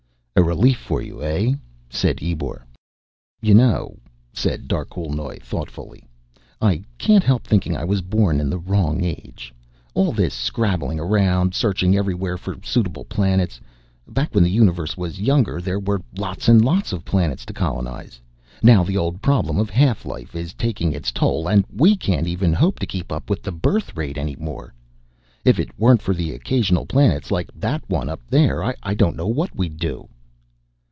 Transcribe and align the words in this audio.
"A 0.33 0.43
relief 0.43 0.77
for 0.77 1.01
you, 1.03 1.21
eh?" 1.21 1.51
said 1.89 2.19
Ebor. 2.23 2.65
"You 3.41 3.53
know," 3.53 3.99
said 4.33 4.67
Darquelnoy 4.69 5.37
thoughtfully, 5.39 6.05
"I 6.59 6.83
can't 6.97 7.23
help 7.23 7.43
thinking 7.45 7.75
I 7.77 7.83
was 7.83 8.01
born 8.01 8.39
in 8.39 8.49
the 8.49 8.57
wrong 8.57 9.03
age. 9.03 9.53
All 9.93 10.11
this 10.13 10.33
scrabbling 10.33 10.99
around, 11.01 11.53
searching 11.53 11.95
everywhere 11.95 12.37
for 12.37 12.55
suitable 12.63 13.03
planets. 13.03 13.59
Back 14.07 14.33
when 14.33 14.43
the 14.43 14.49
Universe 14.49 14.97
was 14.97 15.19
younger, 15.21 15.61
there 15.61 15.79
were 15.79 16.01
lots 16.17 16.47
and 16.47 16.63
lots 16.63 16.91
of 16.93 17.05
planets 17.05 17.45
to 17.45 17.53
colonize. 17.53 18.19
Now 18.63 18.83
the 18.83 18.97
old 18.97 19.21
problem 19.21 19.59
of 19.59 19.69
half 19.69 20.05
life 20.05 20.33
is 20.33 20.53
taking 20.55 20.91
its 20.93 21.11
toll, 21.11 21.47
and 21.47 21.65
we 21.71 21.95
can't 21.95 22.25
even 22.27 22.51
hope 22.53 22.79
to 22.79 22.87
keep 22.87 23.11
up 23.11 23.29
with 23.29 23.43
the 23.43 23.51
birth 23.51 23.95
rate 23.97 24.17
any 24.17 24.37
more. 24.37 24.73
If 25.45 25.59
it 25.59 25.77
weren't 25.77 26.01
for 26.01 26.15
the 26.15 26.31
occasional 26.31 26.85
planets 26.87 27.29
like 27.31 27.49
that 27.53 27.87
one 27.87 28.09
up 28.09 28.21
there, 28.29 28.63
I 28.81 28.93
don't 28.95 29.17
know 29.17 29.27
what 29.27 29.55
we'd 29.55 29.77
do." 29.77 30.07